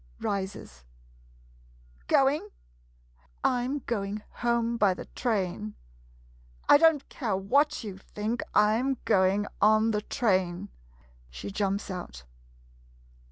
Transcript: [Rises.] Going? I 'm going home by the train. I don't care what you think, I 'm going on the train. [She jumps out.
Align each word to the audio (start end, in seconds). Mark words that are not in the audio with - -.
[Rises.] 0.19 0.83
Going? 2.07 2.49
I 3.43 3.63
'm 3.63 3.83
going 3.85 4.23
home 4.41 4.75
by 4.75 4.95
the 4.95 5.05
train. 5.05 5.75
I 6.67 6.79
don't 6.79 7.07
care 7.07 7.37
what 7.37 7.83
you 7.83 7.99
think, 7.99 8.41
I 8.55 8.77
'm 8.77 8.97
going 9.05 9.45
on 9.61 9.91
the 9.91 10.01
train. 10.01 10.69
[She 11.29 11.51
jumps 11.51 11.91
out. 11.91 12.23